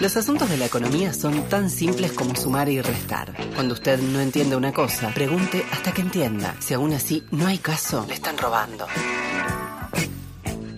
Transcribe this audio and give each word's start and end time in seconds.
Los 0.00 0.16
asuntos 0.16 0.48
de 0.50 0.58
la 0.58 0.66
economía 0.66 1.12
son 1.14 1.48
tan 1.48 1.70
simples 1.70 2.12
como 2.12 2.34
sumar 2.36 2.68
y 2.68 2.80
restar. 2.80 3.32
Cuando 3.54 3.74
usted 3.74 3.98
no 3.98 4.20
entiende 4.20 4.54
una 4.54 4.72
cosa, 4.72 5.10
pregunte 5.14 5.64
hasta 5.72 5.92
que 5.92 6.02
entienda. 6.02 6.54
Si 6.60 6.74
aún 6.74 6.92
así 6.92 7.24
no 7.30 7.46
hay 7.46 7.58
caso, 7.58 8.04
le 8.06 8.14
están 8.14 8.36
robando. 8.36 8.86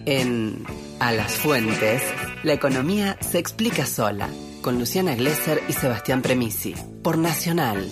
En 0.06 0.64
A 1.00 1.12
las 1.12 1.32
Fuentes, 1.32 2.02
la 2.44 2.52
economía 2.52 3.18
se 3.20 3.38
explica 3.38 3.84
sola, 3.84 4.28
con 4.62 4.78
Luciana 4.78 5.14
Glesser 5.14 5.62
y 5.68 5.72
Sebastián 5.72 6.22
Premisi, 6.22 6.74
por 7.02 7.18
Nacional. 7.18 7.88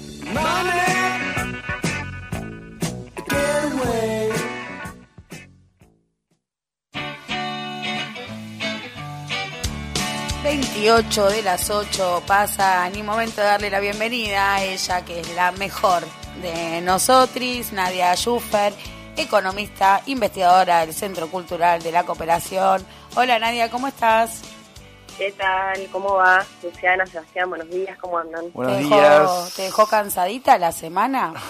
28 10.86 11.30
de 11.30 11.42
las 11.42 11.68
8 11.68 12.22
pasa 12.28 12.88
ni 12.90 13.02
momento 13.02 13.40
de 13.40 13.46
darle 13.48 13.70
la 13.70 13.80
bienvenida 13.80 14.54
a 14.54 14.62
ella, 14.62 15.04
que 15.04 15.18
es 15.18 15.34
la 15.34 15.50
mejor 15.50 16.04
de 16.40 16.80
nosotros, 16.80 17.72
Nadia 17.72 18.14
Schuffer, 18.14 18.72
economista, 19.16 20.00
investigadora 20.06 20.86
del 20.86 20.94
Centro 20.94 21.26
Cultural 21.26 21.82
de 21.82 21.90
la 21.90 22.04
Cooperación. 22.04 22.86
Hola 23.16 23.40
Nadia, 23.40 23.68
¿cómo 23.68 23.88
estás? 23.88 24.44
¿Qué 25.18 25.32
tal? 25.32 25.88
¿Cómo 25.90 26.14
va? 26.14 26.46
Luciana, 26.62 27.04
Sebastián, 27.04 27.48
buenos 27.48 27.68
días, 27.68 27.98
¿cómo 27.98 28.18
andan? 28.18 28.52
Buenos 28.52 28.76
¿Te 28.76 28.84
días. 28.84 29.20
Dejó, 29.20 29.48
¿Te 29.56 29.62
dejó 29.62 29.86
cansadita 29.88 30.56
la 30.56 30.70
semana? 30.70 31.34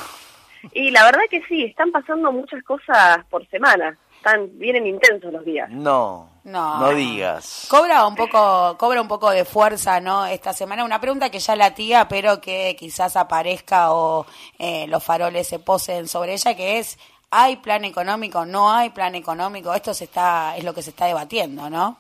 Y 0.72 0.90
la 0.90 1.04
verdad 1.04 1.20
que 1.30 1.42
sí, 1.42 1.62
están 1.62 1.92
pasando 1.92 2.32
muchas 2.32 2.60
cosas 2.64 3.24
por 3.30 3.46
semana. 3.50 3.96
Están, 4.26 4.58
vienen 4.58 4.88
intensos 4.88 5.32
los 5.32 5.44
días. 5.44 5.70
No, 5.70 6.28
No. 6.42 6.80
no, 6.80 6.90
digas. 6.90 7.68
Cobra 7.70 8.04
un 8.04 8.16
poco, 8.16 8.76
cobra 8.76 9.00
un 9.00 9.06
poco 9.06 9.30
de 9.30 9.44
fuerza, 9.44 10.00
¿no? 10.00 10.26
Esta 10.26 10.52
semana 10.52 10.84
una 10.84 11.00
pregunta 11.00 11.30
que 11.30 11.38
ya 11.38 11.54
la 11.54 11.74
tía, 11.74 12.08
pero 12.08 12.40
que 12.40 12.74
quizás 12.76 13.16
aparezca 13.16 13.92
o 13.92 14.26
eh, 14.58 14.88
los 14.88 15.04
faroles 15.04 15.46
se 15.46 15.60
posen 15.60 16.08
sobre 16.08 16.32
ella, 16.32 16.56
que 16.56 16.80
es 16.80 16.98
¿hay 17.30 17.54
plan 17.58 17.84
económico? 17.84 18.44
¿No 18.44 18.68
hay 18.68 18.90
plan 18.90 19.14
económico? 19.14 19.72
Esto 19.72 19.94
se 19.94 20.04
está, 20.04 20.56
es 20.56 20.64
lo 20.64 20.74
que 20.74 20.82
se 20.82 20.90
está 20.90 21.06
debatiendo, 21.06 21.70
¿no? 21.70 21.96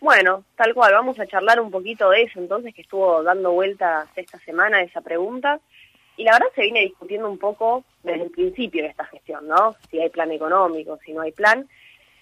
Bueno, 0.00 0.42
tal 0.56 0.74
cual, 0.74 0.94
vamos 0.94 1.18
a 1.20 1.26
charlar 1.28 1.60
un 1.60 1.70
poquito 1.70 2.10
de 2.10 2.22
eso 2.22 2.40
entonces, 2.40 2.74
que 2.74 2.82
estuvo 2.82 3.22
dando 3.22 3.52
vueltas 3.52 4.08
esta 4.16 4.38
semana 4.40 4.82
esa 4.82 5.00
pregunta. 5.00 5.60
Y 6.16 6.24
la 6.24 6.32
verdad 6.32 6.48
se 6.54 6.62
viene 6.62 6.80
discutiendo 6.80 7.28
un 7.28 7.38
poco 7.38 7.84
desde 8.02 8.24
el 8.24 8.30
principio 8.30 8.82
de 8.82 8.88
esta 8.88 9.04
gestión, 9.04 9.46
¿no? 9.46 9.76
Si 9.90 10.00
hay 10.00 10.08
plan 10.08 10.30
económico, 10.30 10.98
si 11.04 11.12
no 11.12 11.20
hay 11.20 11.32
plan. 11.32 11.68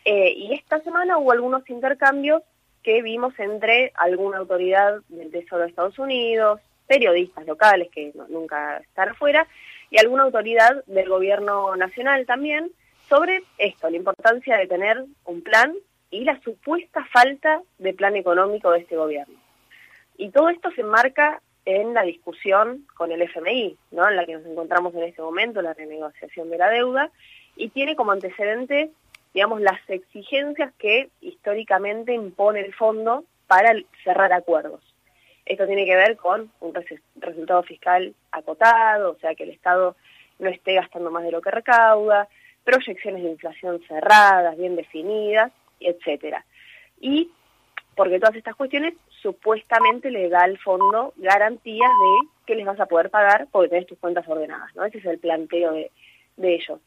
Eh, 0.05 0.33
y 0.37 0.55
esta 0.55 0.81
semana 0.81 1.19
hubo 1.19 1.33
algunos 1.33 1.69
intercambios 1.71 2.43
que 2.83 3.03
vimos 3.03 3.39
entre 3.39 3.93
alguna 3.95 4.39
autoridad 4.39 5.01
del 5.09 5.31
Tesoro 5.31 5.63
de 5.63 5.69
Estados 5.69 5.99
Unidos, 5.99 6.61
periodistas 6.87 7.47
locales 7.47 7.89
que 7.91 8.13
nunca 8.29 8.79
están 8.79 9.11
afuera, 9.11 9.47
y 9.91 9.99
alguna 9.99 10.25
autoridad 10.25 10.85
del 10.87 11.09
gobierno 11.09 11.75
nacional 11.77 12.27
también, 12.27 12.71
sobre 13.09 13.43
esto, 13.59 13.89
la 13.89 13.97
importancia 13.97 14.57
de 14.57 14.67
tener 14.67 15.05
un 15.25 15.43
plan 15.43 15.75
y 16.11 16.25
la 16.25 16.41
supuesta 16.41 17.05
falta 17.13 17.63
de 17.79 17.95
plan 17.95 18.17
económico 18.17 18.71
de 18.71 18.81
este 18.81 18.97
gobierno. 18.97 19.35
Y 20.17 20.31
todo 20.31 20.49
esto 20.49 20.71
se 20.73 20.83
enmarca 20.83 21.41
en 21.65 21.95
la 21.95 22.03
discusión 22.03 22.87
con 22.95 23.11
el 23.13 23.23
FMI, 23.23 23.77
¿no? 23.93 24.09
en 24.09 24.17
la 24.17 24.27
que 24.27 24.35
nos 24.35 24.47
encontramos 24.47 24.95
en 24.95 25.05
este 25.05 25.23
momento, 25.23 25.63
la 25.63 25.75
renegociación 25.75 26.51
de 26.51 26.59
la 26.59 26.69
deuda, 26.71 27.11
y 27.57 27.69
tiene 27.71 27.97
como 27.97 28.13
antecedente, 28.13 28.91
digamos, 29.33 29.61
las 29.61 29.79
exigencias 29.89 30.73
que 30.79 31.09
históricamente 31.21 32.13
impone 32.13 32.61
el 32.61 32.75
fondo 32.75 33.25
para 33.47 33.73
cerrar 34.03 34.33
acuerdos. 34.33 34.81
Esto 35.47 35.67
tiene 35.67 35.85
que 35.85 35.97
ver 35.97 36.17
con 36.17 36.51
un 36.61 36.75
res- 36.75 37.01
resultado 37.17 37.63
fiscal 37.63 38.15
acotado, 38.33 39.13
o 39.13 39.19
sea, 39.19 39.35
que 39.35 39.45
el 39.45 39.51
Estado 39.51 39.95
no 40.39 40.49
esté 40.49 40.75
gastando 40.75 41.11
más 41.11 41.23
de 41.25 41.31
lo 41.31 41.41
que 41.41 41.51
recauda, 41.51 42.29
proyecciones 42.65 43.23
de 43.23 43.31
inflación 43.31 43.81
cerradas, 43.87 44.57
bien 44.57 44.75
definidas, 44.75 45.53
etcétera. 45.81 46.45
Y 47.01 47.31
porque 47.95 48.19
todas 48.19 48.37
estas 48.37 48.57
cuestiones 48.57 48.95
supuestamente 49.25 50.11
le 50.11 50.29
da 50.29 50.43
al 50.43 50.59
fondo 50.59 51.15
garantías 51.17 51.91
de 51.91 52.29
que 52.45 52.55
les 52.55 52.67
vas 52.67 52.79
a 52.79 52.85
poder 52.85 53.09
pagar 53.09 53.49
porque 53.51 53.71
tenés 53.71 53.87
tus 53.87 53.99
cuentas 53.99 54.29
ordenadas, 54.29 54.77
¿no? 54.77 54.85
Ese 54.85 54.99
es 54.99 55.07
el 55.07 55.19
planteo 55.19 55.73
de, 55.73 55.91
de 56.37 56.55
ellos. 56.55 56.79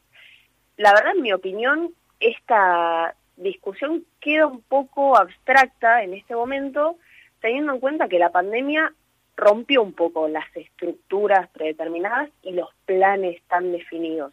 La 0.76 0.94
verdad, 0.94 1.16
en 1.16 1.22
mi 1.22 1.32
opinión, 1.32 1.92
esta 2.20 3.16
discusión 3.36 4.04
queda 4.20 4.46
un 4.46 4.62
poco 4.62 5.18
abstracta 5.18 6.04
en 6.04 6.14
este 6.14 6.36
momento, 6.36 6.96
teniendo 7.40 7.74
en 7.74 7.80
cuenta 7.80 8.08
que 8.08 8.20
la 8.20 8.30
pandemia 8.30 8.94
rompió 9.36 9.82
un 9.82 9.92
poco 9.92 10.28
las 10.28 10.46
estructuras 10.56 11.48
predeterminadas 11.50 12.30
y 12.42 12.52
los 12.52 12.68
planes 12.86 13.42
tan 13.48 13.72
definidos. 13.72 14.32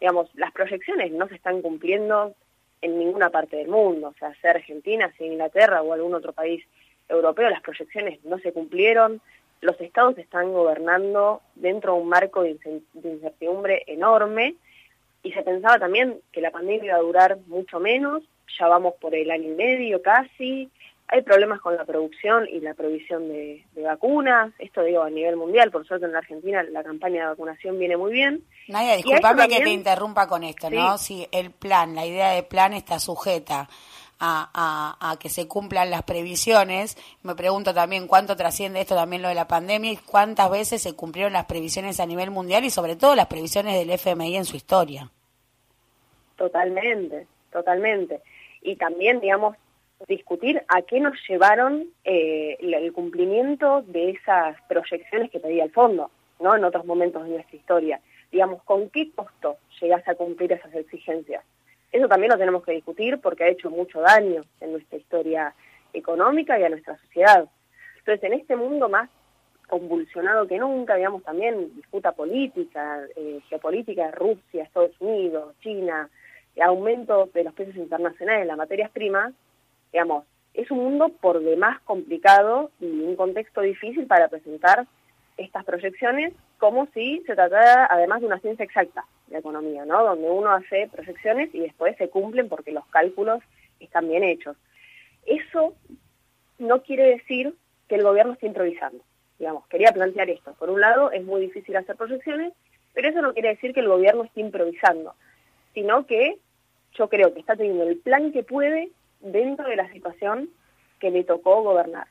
Digamos, 0.00 0.34
las 0.34 0.52
proyecciones 0.52 1.12
no 1.12 1.28
se 1.28 1.34
están 1.34 1.60
cumpliendo 1.60 2.34
en 2.80 2.98
ninguna 2.98 3.28
parte 3.28 3.56
del 3.56 3.68
mundo, 3.68 4.08
o 4.08 4.14
sea, 4.18 4.34
sea 4.40 4.52
Argentina, 4.52 5.12
sea 5.18 5.26
Inglaterra 5.26 5.82
o 5.82 5.92
algún 5.92 6.14
otro 6.14 6.32
país 6.32 6.64
europeo, 7.08 7.50
las 7.50 7.62
proyecciones 7.62 8.24
no 8.24 8.38
se 8.38 8.52
cumplieron, 8.52 9.20
los 9.60 9.80
estados 9.80 10.18
están 10.18 10.52
gobernando 10.52 11.40
dentro 11.54 11.94
de 11.94 12.00
un 12.00 12.08
marco 12.08 12.42
de 12.42 12.58
incertidumbre 13.02 13.82
enorme 13.86 14.54
y 15.22 15.32
se 15.32 15.42
pensaba 15.42 15.78
también 15.78 16.20
que 16.32 16.40
la 16.40 16.50
pandemia 16.50 16.84
iba 16.84 16.96
a 16.96 17.00
durar 17.00 17.38
mucho 17.46 17.80
menos, 17.80 18.22
ya 18.58 18.68
vamos 18.68 18.94
por 19.00 19.14
el 19.14 19.30
año 19.30 19.52
y 19.52 19.56
medio 19.56 20.02
casi, 20.02 20.68
hay 21.08 21.22
problemas 21.22 21.60
con 21.60 21.76
la 21.76 21.84
producción 21.84 22.46
y 22.50 22.60
la 22.60 22.74
provisión 22.74 23.28
de, 23.28 23.64
de 23.74 23.82
vacunas, 23.82 24.52
esto 24.58 24.82
digo 24.82 25.02
a 25.02 25.10
nivel 25.10 25.36
mundial, 25.36 25.70
por 25.70 25.86
suerte 25.86 26.06
en 26.06 26.12
la 26.12 26.18
Argentina 26.18 26.62
la 26.62 26.82
campaña 26.82 27.22
de 27.22 27.28
vacunación 27.28 27.78
viene 27.78 27.96
muy 27.96 28.12
bien, 28.12 28.44
Nadia, 28.68 28.96
discúlpame 28.96 29.48
que 29.48 29.60
te 29.60 29.70
interrumpa 29.70 30.26
con 30.26 30.44
esto, 30.44 30.70
¿no? 30.70 30.98
Si 30.98 31.26
el 31.32 31.50
plan, 31.50 31.94
la 31.94 32.06
idea 32.06 32.30
de 32.30 32.42
plan 32.42 32.74
está 32.74 32.98
sujeta 32.98 33.68
a, 34.26 34.50
a- 35.00 35.10
a 35.10 35.18
que 35.18 35.28
se 35.28 35.46
cumplan 35.46 35.90
las 35.90 36.02
previsiones, 36.04 36.96
me 37.22 37.34
pregunto 37.34 37.74
también 37.74 38.06
cuánto 38.06 38.36
trasciende 38.36 38.80
esto 38.80 38.94
también 38.94 39.20
lo 39.22 39.28
de 39.28 39.34
la 39.34 39.46
pandemia 39.48 39.92
y 39.92 39.96
cuántas 39.96 40.50
veces 40.50 40.80
se 40.82 40.94
cumplieron 40.94 41.32
las 41.34 41.44
previsiones 41.46 42.00
a 42.00 42.06
nivel 42.06 42.30
mundial 42.30 42.64
y 42.64 42.70
sobre 42.70 42.96
todo 42.96 43.14
las 43.14 43.26
previsiones 43.26 43.74
del 43.74 43.90
FMI 43.90 44.36
en 44.36 44.44
su 44.46 44.56
historia. 44.56 45.10
Totalmente, 46.36 47.26
totalmente. 47.52 48.20
Y 48.62 48.76
también, 48.76 49.20
digamos, 49.20 49.56
discutir 50.08 50.62
a 50.68 50.82
qué 50.82 51.00
nos 51.00 51.14
llevaron 51.28 51.86
eh, 52.04 52.56
el 52.60 52.92
cumplimiento 52.92 53.82
de 53.82 54.10
esas 54.10 54.56
proyecciones 54.68 55.30
que 55.30 55.40
pedía 55.40 55.64
el 55.64 55.70
fondo, 55.70 56.10
¿no? 56.40 56.56
En 56.56 56.64
otros 56.64 56.84
momentos 56.84 57.24
de 57.24 57.30
nuestra 57.30 57.56
historia. 57.56 58.00
Digamos, 58.32 58.62
¿con 58.64 58.90
qué 58.90 59.10
costo 59.12 59.58
llegás 59.80 60.06
a 60.08 60.14
cumplir 60.14 60.52
esas 60.52 60.74
exigencias? 60.74 61.44
Eso 61.94 62.08
también 62.08 62.32
lo 62.32 62.38
tenemos 62.38 62.64
que 62.64 62.72
discutir 62.72 63.20
porque 63.20 63.44
ha 63.44 63.48
hecho 63.48 63.70
mucho 63.70 64.00
daño 64.00 64.42
en 64.60 64.72
nuestra 64.72 64.98
historia 64.98 65.54
económica 65.92 66.58
y 66.58 66.64
a 66.64 66.68
nuestra 66.68 66.98
sociedad. 66.98 67.48
Entonces, 67.98 68.24
en 68.24 68.32
este 68.32 68.56
mundo 68.56 68.88
más 68.88 69.08
convulsionado 69.68 70.48
que 70.48 70.58
nunca, 70.58 70.96
digamos, 70.96 71.22
también 71.22 71.72
disputa 71.76 72.10
política, 72.10 72.98
eh, 73.14 73.38
geopolítica, 73.48 74.10
Rusia, 74.10 74.64
Estados 74.64 75.00
Unidos, 75.00 75.54
China, 75.60 76.10
aumento 76.60 77.30
de 77.32 77.44
los 77.44 77.54
precios 77.54 77.76
internacionales 77.76 78.48
las 78.48 78.56
materias 78.56 78.90
primas, 78.90 79.32
digamos, 79.92 80.24
es 80.52 80.68
un 80.72 80.78
mundo 80.78 81.10
por 81.20 81.44
demás 81.44 81.80
complicado 81.82 82.72
y 82.80 82.86
un 82.86 83.14
contexto 83.14 83.60
difícil 83.60 84.08
para 84.08 84.26
presentar 84.26 84.88
estas 85.36 85.64
proyecciones 85.64 86.32
como 86.58 86.86
si 86.94 87.22
se 87.26 87.34
tratara 87.34 87.86
además 87.90 88.20
de 88.20 88.26
una 88.26 88.40
ciencia 88.40 88.64
exacta 88.64 89.04
de 89.28 89.38
economía, 89.38 89.84
¿no? 89.84 90.02
Donde 90.04 90.28
uno 90.28 90.50
hace 90.50 90.88
proyecciones 90.88 91.54
y 91.54 91.60
después 91.60 91.96
se 91.96 92.08
cumplen 92.08 92.48
porque 92.48 92.72
los 92.72 92.86
cálculos 92.86 93.42
están 93.80 94.08
bien 94.08 94.24
hechos. 94.24 94.56
Eso 95.26 95.74
no 96.58 96.82
quiere 96.82 97.04
decir 97.04 97.54
que 97.88 97.96
el 97.96 98.02
gobierno 98.02 98.34
esté 98.34 98.46
improvisando. 98.46 99.02
Digamos, 99.38 99.66
quería 99.68 99.92
plantear 99.92 100.30
esto. 100.30 100.54
Por 100.54 100.70
un 100.70 100.80
lado, 100.80 101.10
es 101.10 101.24
muy 101.24 101.40
difícil 101.40 101.76
hacer 101.76 101.96
proyecciones, 101.96 102.52
pero 102.92 103.08
eso 103.08 103.20
no 103.20 103.32
quiere 103.32 103.50
decir 103.50 103.74
que 103.74 103.80
el 103.80 103.88
gobierno 103.88 104.24
esté 104.24 104.40
improvisando, 104.40 105.14
sino 105.74 106.06
que 106.06 106.38
yo 106.94 107.08
creo 107.08 107.34
que 107.34 107.40
está 107.40 107.56
teniendo 107.56 107.84
el 107.84 107.98
plan 107.98 108.32
que 108.32 108.44
puede 108.44 108.90
dentro 109.20 109.68
de 109.68 109.76
la 109.76 109.90
situación 109.92 110.50
que 111.00 111.10
le 111.10 111.24
tocó 111.24 111.62
gobernar. 111.62 112.06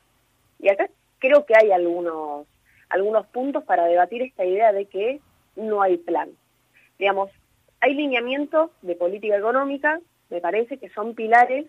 Y 0.59 0.69
acá 0.69 0.89
creo 1.19 1.45
que 1.45 1.53
hay 1.55 1.71
algunos, 1.71 2.45
algunos 2.93 3.25
puntos 3.27 3.63
para 3.63 3.85
debatir 3.85 4.21
esta 4.21 4.45
idea 4.45 4.71
de 4.71 4.85
que 4.85 5.19
no 5.55 5.81
hay 5.81 5.97
plan. 5.97 6.29
Digamos, 6.99 7.31
hay 7.81 7.95
lineamientos 7.95 8.69
de 8.83 8.95
política 8.95 9.35
económica, 9.35 9.99
me 10.29 10.39
parece 10.39 10.77
que 10.77 10.89
son 10.89 11.15
pilares 11.15 11.65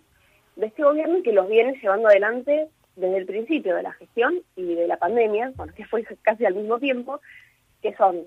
de 0.57 0.67
este 0.67 0.85
gobierno 0.85 1.19
y 1.19 1.23
que 1.23 1.33
los 1.33 1.49
viene 1.49 1.79
llevando 1.81 2.09
adelante 2.09 2.69
desde 2.97 3.17
el 3.17 3.27
principio 3.27 3.75
de 3.75 3.83
la 3.83 3.93
gestión 3.93 4.41
y 4.55 4.75
de 4.75 4.87
la 4.87 4.99
pandemia, 4.99 5.53
bueno, 5.57 5.73
que 5.75 5.87
fue 5.87 6.05
casi 6.23 6.45
al 6.45 6.55
mismo 6.55 6.79
tiempo, 6.79 7.21
que 7.81 7.95
son 7.97 8.25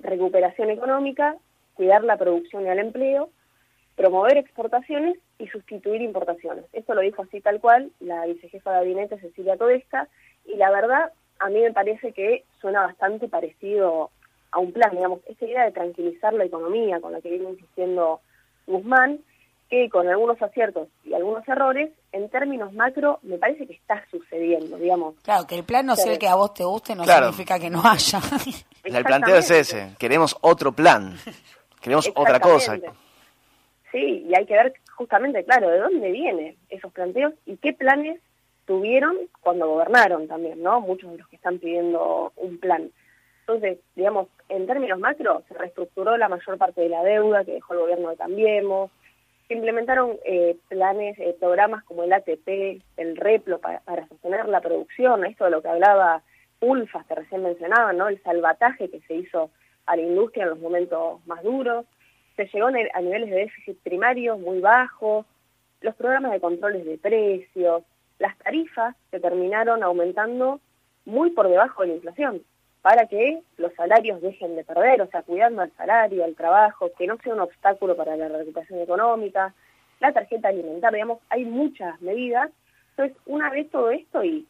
recuperación 0.00 0.70
económica, 0.70 1.36
cuidar 1.74 2.02
la 2.04 2.16
producción 2.16 2.64
y 2.64 2.68
el 2.68 2.78
empleo, 2.78 3.28
promover 3.96 4.38
exportaciones 4.38 5.18
y 5.38 5.46
sustituir 5.48 6.00
importaciones. 6.00 6.64
Esto 6.72 6.94
lo 6.94 7.02
dijo 7.02 7.22
así 7.22 7.42
tal 7.42 7.60
cual 7.60 7.90
la 8.00 8.24
vicejefa 8.24 8.70
de 8.70 8.76
gabinete 8.78 9.20
Cecilia 9.20 9.58
Todesca 9.58 10.08
y 10.46 10.56
la 10.56 10.70
verdad 10.70 11.12
a 11.40 11.48
mí 11.48 11.60
me 11.60 11.72
parece 11.72 12.12
que 12.12 12.44
suena 12.60 12.82
bastante 12.82 13.28
parecido 13.28 14.10
a 14.52 14.58
un 14.58 14.72
plan, 14.72 14.90
digamos, 14.92 15.20
esta 15.26 15.44
idea 15.44 15.64
de 15.64 15.72
tranquilizar 15.72 16.32
la 16.34 16.44
economía 16.44 17.00
con 17.00 17.12
la 17.12 17.20
que 17.20 17.30
viene 17.30 17.50
insistiendo 17.50 18.20
Guzmán, 18.66 19.20
que 19.70 19.88
con 19.88 20.08
algunos 20.08 20.40
aciertos 20.42 20.88
y 21.04 21.14
algunos 21.14 21.46
errores, 21.48 21.90
en 22.12 22.28
términos 22.28 22.72
macro, 22.72 23.20
me 23.22 23.38
parece 23.38 23.66
que 23.66 23.74
está 23.74 24.04
sucediendo, 24.10 24.76
digamos. 24.76 25.14
Claro, 25.22 25.46
que 25.46 25.54
el 25.54 25.64
plan 25.64 25.86
no 25.86 25.96
sea 25.96 26.12
el 26.12 26.18
que 26.18 26.28
a 26.28 26.34
vos 26.34 26.52
te 26.52 26.64
guste 26.64 26.94
no 26.94 27.04
significa 27.04 27.58
que 27.58 27.70
no 27.70 27.80
haya. 27.84 28.20
el 28.84 29.04
planteo 29.04 29.36
es 29.36 29.50
ese, 29.50 29.94
queremos 29.98 30.36
otro 30.40 30.72
plan, 30.72 31.14
queremos 31.80 32.10
otra 32.14 32.40
cosa. 32.40 32.76
Sí, 33.92 34.26
y 34.28 34.36
hay 34.36 34.44
que 34.46 34.54
ver 34.54 34.74
justamente, 34.96 35.44
claro, 35.44 35.68
de 35.70 35.78
dónde 35.78 36.10
vienen 36.10 36.56
esos 36.68 36.92
planteos 36.92 37.32
y 37.46 37.56
qué 37.56 37.72
planes 37.72 38.20
tuvieron 38.70 39.16
cuando 39.40 39.66
gobernaron 39.66 40.28
también, 40.28 40.62
¿no? 40.62 40.80
Muchos 40.80 41.10
de 41.10 41.18
los 41.18 41.26
que 41.26 41.34
están 41.34 41.58
pidiendo 41.58 42.32
un 42.36 42.58
plan. 42.58 42.88
Entonces, 43.40 43.80
digamos, 43.96 44.28
en 44.48 44.64
términos 44.68 45.00
macro, 45.00 45.42
se 45.48 45.54
reestructuró 45.54 46.16
la 46.16 46.28
mayor 46.28 46.56
parte 46.56 46.82
de 46.82 46.88
la 46.88 47.02
deuda 47.02 47.44
que 47.44 47.54
dejó 47.54 47.74
el 47.74 47.80
gobierno 47.80 48.10
de 48.10 48.16
Cambiemos, 48.16 48.92
se 49.48 49.54
implementaron 49.54 50.18
eh, 50.24 50.56
planes, 50.68 51.18
eh, 51.18 51.34
programas 51.40 51.82
como 51.82 52.04
el 52.04 52.12
ATP, 52.12 52.80
el 52.96 53.16
REPLO 53.16 53.58
para, 53.58 54.06
sostener 54.06 54.46
la 54.46 54.60
producción, 54.60 55.24
esto 55.24 55.46
de 55.46 55.50
lo 55.50 55.62
que 55.62 55.68
hablaba 55.68 56.22
ULFAS, 56.60 57.06
que 57.06 57.16
recién 57.16 57.42
mencionaba, 57.42 57.92
¿no? 57.92 58.06
El 58.06 58.22
salvataje 58.22 58.88
que 58.88 59.00
se 59.00 59.14
hizo 59.14 59.50
a 59.86 59.96
la 59.96 60.02
industria 60.02 60.44
en 60.44 60.50
los 60.50 60.60
momentos 60.60 61.26
más 61.26 61.42
duros, 61.42 61.86
se 62.36 62.46
llegó 62.46 62.68
a 62.68 63.00
niveles 63.00 63.30
de 63.30 63.36
déficit 63.36 63.82
primario 63.82 64.38
muy 64.38 64.60
bajos, 64.60 65.26
los 65.80 65.96
programas 65.96 66.30
de 66.30 66.40
controles 66.40 66.84
de 66.84 66.98
precios, 66.98 67.82
las 68.20 68.38
tarifas 68.38 68.94
se 69.10 69.18
terminaron 69.18 69.82
aumentando 69.82 70.60
muy 71.04 71.30
por 71.30 71.48
debajo 71.48 71.82
de 71.82 71.88
la 71.88 71.94
inflación 71.94 72.42
para 72.82 73.06
que 73.06 73.42
los 73.56 73.74
salarios 73.74 74.20
dejen 74.22 74.56
de 74.56 74.64
perder, 74.64 75.02
o 75.02 75.06
sea, 75.08 75.22
cuidando 75.22 75.62
al 75.62 75.72
salario, 75.72 76.24
al 76.24 76.34
trabajo, 76.34 76.90
que 76.96 77.06
no 77.06 77.16
sea 77.18 77.34
un 77.34 77.40
obstáculo 77.40 77.96
para 77.96 78.16
la 78.16 78.28
recuperación 78.28 78.80
económica, 78.80 79.54
la 80.00 80.12
tarjeta 80.12 80.48
alimentaria, 80.48 80.96
digamos, 80.96 81.18
hay 81.28 81.44
muchas 81.44 82.00
medidas. 82.00 82.50
Entonces, 82.90 83.16
una 83.26 83.50
vez 83.50 83.70
todo 83.70 83.90
esto 83.90 84.22
y 84.22 84.46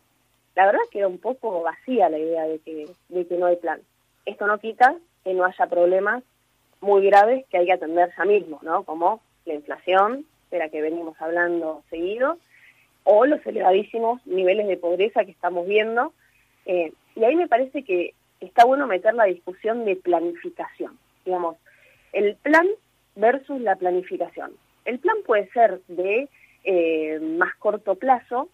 la 0.55 0.67
verdad 0.67 0.81
queda 0.91 1.09
un 1.09 1.19
poco 1.19 1.63
vacía 1.63 2.09
la 2.09 2.19
idea 2.19 2.45
de 2.45 2.59
que, 2.61 2.87
de 3.09 3.27
que 3.27 3.37
no 3.37 3.47
hay 3.47 3.57
plan. 3.57 3.81
Esto 4.27 4.47
no 4.47 4.59
quita 4.59 4.95
que 5.25 5.35
no 5.35 5.45
haya 5.45 5.67
problemas 5.67 6.23
muy 6.81 7.05
graves 7.07 7.47
que 7.51 7.59
hay 7.59 7.67
que 7.67 7.73
atender 7.73 8.11
ya 8.17 8.25
mismo, 8.25 8.61
¿no? 8.63 8.85
Como 8.85 9.21
la 9.45 9.55
inflación, 9.55 10.25
de 10.51 10.59
la 10.59 10.69
que 10.69 10.83
venimos 10.83 11.21
hablando 11.21 11.83
seguido, 11.91 12.39
o 13.13 13.27
los 13.27 13.45
elevadísimos 13.45 14.25
niveles 14.25 14.69
de 14.69 14.77
pobreza 14.77 15.25
que 15.25 15.33
estamos 15.33 15.67
viendo. 15.67 16.13
Eh, 16.65 16.93
y 17.17 17.25
ahí 17.25 17.35
me 17.35 17.49
parece 17.49 17.83
que 17.83 18.15
está 18.39 18.65
bueno 18.65 18.87
meter 18.87 19.15
la 19.15 19.25
discusión 19.25 19.85
de 19.85 19.97
planificación, 19.97 20.97
digamos, 21.25 21.57
el 22.13 22.37
plan 22.37 22.69
versus 23.17 23.61
la 23.61 23.75
planificación. 23.75 24.53
El 24.85 25.01
plan 25.01 25.17
puede 25.27 25.51
ser 25.51 25.81
de 25.89 26.29
eh, 26.63 27.19
más 27.21 27.53
corto 27.57 27.97
plazo, 27.97 28.49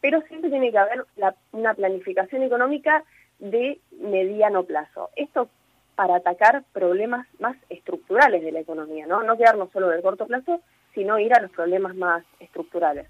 pero 0.00 0.20
siempre 0.28 0.50
tiene 0.50 0.70
que 0.70 0.78
haber 0.78 1.04
una 1.50 1.74
planificación 1.74 2.44
económica 2.44 3.02
de 3.40 3.80
mediano 3.90 4.62
plazo. 4.62 5.10
Esto 5.16 5.48
para 5.96 6.16
atacar 6.16 6.62
problemas 6.72 7.26
más 7.40 7.56
estructurales 7.70 8.44
de 8.44 8.52
la 8.52 8.60
economía, 8.60 9.06
¿no? 9.06 9.24
No 9.24 9.36
quedarnos 9.36 9.72
solo 9.72 9.90
en 9.90 9.96
el 9.96 10.02
corto 10.02 10.26
plazo, 10.26 10.60
sino 10.94 11.18
ir 11.18 11.34
a 11.34 11.40
los 11.40 11.50
problemas 11.50 11.96
más 11.96 12.22
estructurales. 12.38 13.08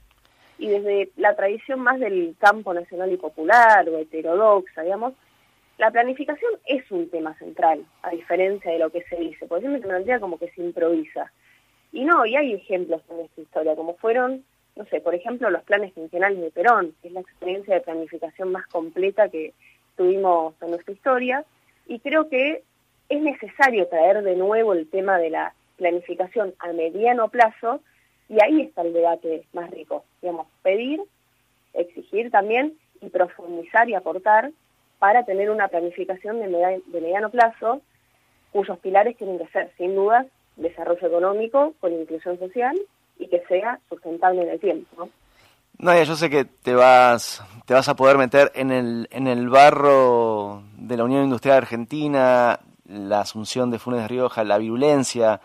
Y 0.59 0.69
desde 0.69 1.11
la 1.17 1.37
tradición 1.37 1.81
más 1.81 2.01
del 2.01 2.35
campo 2.39 2.73
nacional 2.73 3.13
y 3.13 3.17
popular 3.17 3.89
o 3.89 3.99
heterodoxa, 3.99 4.83
digamos, 4.83 5.15
la 5.79 5.91
planificación 5.91 6.53
es 6.65 6.91
un 6.91 7.11
tema 7.11 7.37
central, 7.39 7.85
a 8.03 8.11
diferencia 8.11 8.73
de 8.73 8.79
lo 8.79 8.89
que 8.91 9.03
se 9.03 9.17
dice, 9.17 9.47
porque 9.47 9.63
siempre 9.63 9.83
se 9.83 9.89
plantea 9.89 10.21
como 10.21 10.39
que 10.39 10.51
se 10.51 10.63
improvisa. 10.63 11.31
Y 11.93 12.05
no, 12.05 12.25
y 12.25 12.35
hay 12.37 12.55
ejemplos 12.55 13.03
en 13.11 13.21
esta 13.21 13.41
historia, 13.43 13.77
como 13.77 13.95
fueron, 13.97 14.43
no 14.75 14.87
sé, 14.87 15.03
por 15.03 15.15
ejemplo, 15.15 15.51
los 15.51 15.63
planes 15.65 15.93
funcionales 15.93 16.41
de 16.41 16.51
Perón, 16.51 16.95
que 17.03 17.09
es 17.09 17.15
la 17.15 17.21
experiencia 17.21 17.75
de 17.75 17.83
planificación 17.83 18.53
más 18.53 18.67
completa 18.69 19.29
que 19.29 19.53
tuvimos 19.97 20.55
en 20.63 20.71
nuestra 20.71 20.95
historia, 20.95 21.45
y 21.87 21.99
creo 22.01 22.31
que 22.31 22.63
es 23.11 23.21
necesario 23.21 23.87
traer 23.89 24.23
de 24.23 24.35
nuevo 24.35 24.73
el 24.73 24.89
tema 24.89 25.19
de 25.19 25.29
la 25.29 25.55
planificación 25.77 26.55
a 26.59 26.73
mediano 26.73 27.29
plazo, 27.29 27.83
y 28.31 28.43
ahí 28.43 28.63
está 28.63 28.81
el 28.81 28.95
debate 28.95 29.45
más 29.53 29.71
rico, 29.71 30.06
digamos, 30.23 30.47
pedir, 30.63 31.01
exigir 31.75 32.31
también 32.31 32.75
y 33.01 33.09
profundizar 33.09 33.89
y 33.89 33.95
aportar 33.95 34.51
para 34.99 35.25
tener 35.25 35.51
una 35.51 35.69
planificación 35.69 36.41
de, 36.41 36.83
mediano 36.93 37.31
plazo 37.31 37.81
cuyos 38.53 38.79
pilares 38.79 39.17
tienen 39.17 39.39
que 39.39 39.47
ser, 39.49 39.71
sin 39.77 39.95
dudas, 39.95 40.27
desarrollo 40.57 41.07
económico 41.07 41.75
con 41.81 41.93
inclusión 41.93 42.39
social 42.39 42.75
y 43.19 43.29
que 43.29 43.43
sea 43.49 43.79
sustentable 43.89 44.43
en 44.43 44.49
el 44.49 44.61
tiempo. 44.61 44.87
¿no? 44.97 45.11
Nadia, 45.79 46.05
yo 46.05 46.17
sé 46.17 46.31
que 46.31 46.47
te 46.47 46.75
vas, 46.75 47.43
te 47.67 47.75
vas 47.75 47.89
a 47.89 47.97
poder 47.97 48.17
meter 48.17 48.51
en 48.55 48.71
el, 48.71 49.09
en 49.11 49.27
el 49.27 49.49
barro 49.51 50.63
de 50.79 50.97
la 50.97 51.05
Unión 51.05 51.25
Industrial 51.25 51.59
Argentina, 51.59 52.61
la 52.89 53.21
asunción 53.21 53.71
de 53.71 53.79
Funes 53.79 54.01
de 54.01 54.09
Rioja, 54.09 54.45
la 54.45 54.57
virulencia 54.57 55.41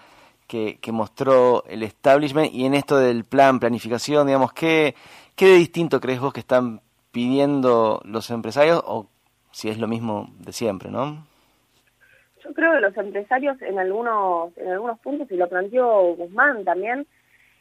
que, 0.51 0.91
mostró 0.91 1.63
el 1.67 1.83
establishment 1.83 2.53
y 2.53 2.65
en 2.65 2.73
esto 2.73 2.97
del 2.97 3.23
plan, 3.23 3.59
planificación, 3.59 4.27
digamos, 4.27 4.51
¿qué, 4.51 4.95
¿qué 5.35 5.45
de 5.45 5.55
distinto 5.55 6.01
crees 6.01 6.19
vos 6.19 6.33
que 6.33 6.41
están 6.41 6.81
pidiendo 7.11 8.01
los 8.03 8.29
empresarios 8.31 8.83
o 8.85 9.07
si 9.51 9.69
es 9.69 9.77
lo 9.77 9.87
mismo 9.87 10.29
de 10.39 10.51
siempre, 10.51 10.89
¿no? 10.89 11.25
Yo 12.43 12.53
creo 12.53 12.73
que 12.73 12.81
los 12.81 12.97
empresarios 12.97 13.61
en 13.61 13.79
algunos, 13.79 14.57
en 14.57 14.69
algunos 14.69 14.99
puntos, 14.99 15.31
y 15.31 15.35
lo 15.35 15.47
planteó 15.47 16.15
Guzmán 16.15 16.65
también, 16.65 17.05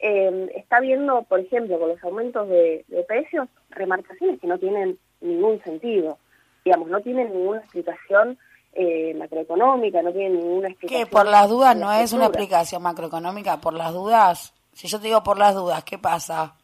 eh, 0.00 0.50
está 0.56 0.80
viendo, 0.80 1.22
por 1.22 1.40
ejemplo, 1.40 1.78
con 1.78 1.90
los 1.90 2.02
aumentos 2.02 2.48
de, 2.48 2.84
precios, 3.06 3.48
remarcaciones 3.70 4.40
que 4.40 4.46
no 4.46 4.58
tienen 4.58 4.98
ningún 5.20 5.62
sentido. 5.62 6.18
Digamos, 6.64 6.88
no 6.88 7.00
tienen 7.00 7.32
ninguna 7.32 7.60
explicación 7.60 8.38
eh, 8.74 9.14
macroeconómica, 9.14 10.02
no 10.02 10.12
tienen 10.12 10.38
ninguna 10.38 10.68
explicación. 10.68 11.06
Que 11.06 11.10
por 11.10 11.26
las 11.26 11.48
dudas 11.48 11.76
no 11.76 11.92
es 11.92 12.12
una 12.12 12.26
explicación 12.26 12.82
macroeconómica, 12.82 13.60
por 13.60 13.74
las 13.74 13.92
dudas. 13.92 14.54
Si 14.72 14.88
yo 14.88 14.98
te 14.98 15.08
digo 15.08 15.22
por 15.22 15.38
las 15.38 15.54
dudas, 15.54 15.84
¿qué 15.84 15.98
pasa? 15.98 16.54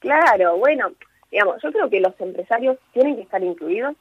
Claro, 0.00 0.56
bueno, 0.58 0.92
digamos, 1.30 1.56
yo 1.62 1.72
creo 1.72 1.88
que 1.88 2.00
los 2.00 2.20
empresarios 2.20 2.76
tienen 2.92 3.16
que 3.16 3.22
estar 3.22 3.42
incluidos 3.42 3.94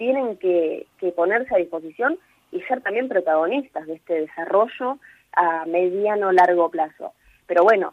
tienen 0.00 0.38
que, 0.38 0.86
ponerse 1.14 1.54
a 1.54 1.58
disposición 1.58 2.18
y 2.52 2.62
ser 2.62 2.80
también 2.80 3.06
protagonistas 3.06 3.86
de 3.86 3.96
este 3.96 4.14
desarrollo 4.22 4.98
a 5.34 5.66
mediano 5.66 6.32
largo 6.32 6.70
plazo. 6.70 7.12
Pero 7.46 7.64
bueno, 7.64 7.92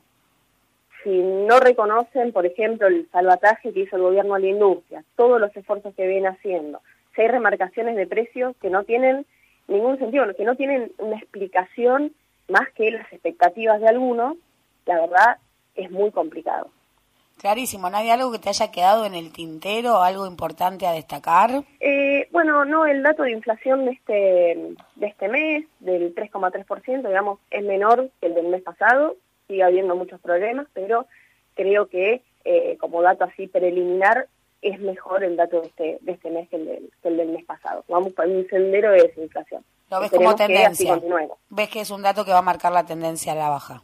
si 1.04 1.10
no 1.10 1.60
reconocen, 1.60 2.32
por 2.32 2.46
ejemplo, 2.46 2.88
el 2.88 3.10
salvataje 3.12 3.74
que 3.74 3.82
hizo 3.82 3.98
el 3.98 4.04
gobierno 4.04 4.36
a 4.36 4.40
la 4.40 4.48
industria, 4.48 5.04
todos 5.18 5.42
los 5.42 5.54
esfuerzos 5.54 5.94
que 5.96 6.08
viene 6.08 6.30
haciendo, 6.30 6.80
hay 7.22 7.28
remarcaciones 7.28 7.96
de 7.96 8.08
precios 8.08 8.56
que 8.62 8.70
no 8.70 8.84
tienen 8.84 9.26
ningún 9.68 9.98
sentido, 9.98 10.26
que 10.36 10.44
no 10.44 10.56
tienen 10.56 10.92
una 10.98 11.18
explicación 11.18 12.14
más 12.48 12.70
que 12.76 12.92
las 12.92 13.12
expectativas 13.12 13.82
de 13.82 13.88
algunos, 13.88 14.38
la 14.86 15.02
verdad 15.02 15.38
es 15.76 15.92
muy 15.92 16.12
complicado. 16.12 16.70
Clarísimo, 17.40 17.90
¿nadie 17.90 18.12
algo 18.12 18.32
que 18.32 18.40
te 18.40 18.50
haya 18.50 18.72
quedado 18.72 19.06
en 19.06 19.14
el 19.14 19.32
tintero, 19.32 20.02
algo 20.02 20.26
importante 20.26 20.88
a 20.88 20.94
destacar? 20.94 21.64
Eh, 21.80 22.28
bueno, 22.32 22.66
no, 22.66 22.88
el 22.88 23.04
dato 23.04 23.24
de 23.24 23.32
inflación 23.32 23.86
de 23.86 23.92
este, 23.92 24.76
de 24.96 25.08
este 25.08 25.28
mes, 25.28 25.66
del 25.80 26.16
3,3%, 26.16 27.08
digamos, 27.08 27.40
es 27.52 27.64
menor 27.64 28.10
que 28.20 28.28
el 28.28 28.34
del 28.34 28.48
mes 28.48 28.64
pasado, 28.64 29.18
sigue 29.48 29.62
habiendo 29.62 29.96
muchos 29.96 30.20
problemas, 30.20 30.66
pero 30.74 31.06
creo 31.54 31.88
que 31.88 32.24
eh, 32.44 32.78
como 32.80 33.04
dato 33.04 33.26
así 33.26 33.48
preliminar 33.48 34.28
es 34.62 34.80
mejor 34.80 35.24
el 35.24 35.36
dato 35.36 35.62
de 35.62 35.68
este, 35.68 35.98
de 36.02 36.12
este 36.12 36.30
mes 36.30 36.50
que 36.50 36.56
el, 36.56 36.66
del, 36.66 36.92
que 37.02 37.10
el 37.10 37.18
del 37.18 37.30
mes 37.30 37.46
pasado. 37.46 37.84
Vamos 37.88 38.14
para 38.14 38.30
un 38.30 38.48
sendero 38.48 38.92
de 38.92 39.04
desinflación. 39.04 39.64
¿Lo 39.90 40.02
ves 40.02 40.12
como 40.12 40.36
tendencia? 40.36 41.00
¿Ves 41.50 41.70
que 41.70 41.82
es 41.82 41.92
un 41.92 42.02
dato 42.02 42.26
que 42.26 42.32
va 42.32 42.40
a 42.40 42.44
marcar 42.44 42.72
la 42.72 42.86
tendencia 42.86 43.34
a 43.34 43.36
la 43.36 43.50
baja? 43.50 43.84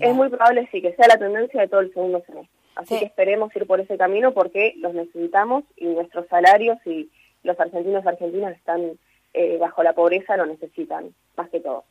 Es 0.00 0.14
muy 0.14 0.28
probable, 0.28 0.68
sí, 0.70 0.82
que 0.82 0.94
sea 0.94 1.08
la 1.08 1.16
tendencia 1.16 1.60
de 1.62 1.68
todo 1.68 1.80
el 1.80 1.92
segundo 1.94 2.22
semestre. 2.26 2.50
Así 2.74 2.98
que 2.98 3.06
esperemos 3.06 3.54
ir 3.56 3.66
por 3.66 3.80
ese 3.80 3.96
camino 3.96 4.32
porque 4.32 4.74
los 4.78 4.94
necesitamos 4.94 5.64
y 5.76 5.86
nuestros 5.86 6.26
salarios 6.28 6.78
y 6.86 7.10
los 7.42 7.58
argentinos 7.58 8.04
y 8.04 8.08
argentinas 8.08 8.56
están 8.56 8.98
eh, 9.34 9.56
bajo 9.58 9.82
la 9.82 9.94
pobreza 9.94 10.36
lo 10.36 10.46
necesitan, 10.46 11.14
más 11.36 11.48
que 11.48 11.60
todo. 11.60 11.84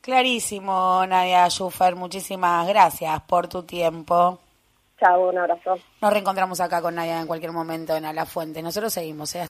Clarísimo, 0.00 1.04
Nadia 1.06 1.48
Schufer. 1.48 1.96
Muchísimas 1.96 2.66
gracias 2.66 3.20
por 3.22 3.48
tu 3.48 3.64
tiempo. 3.64 4.38
Chao, 4.98 5.28
un 5.28 5.36
abrazo. 5.36 5.76
Nos 6.00 6.12
reencontramos 6.12 6.60
acá 6.60 6.80
con 6.80 6.94
Nadia 6.94 7.20
en 7.20 7.26
cualquier 7.26 7.52
momento 7.52 7.94
en 7.94 8.06
A 8.06 8.24
Fuente. 8.24 8.62
Nosotros 8.62 8.92
seguimos. 8.92 9.34
¿eh? 9.34 9.42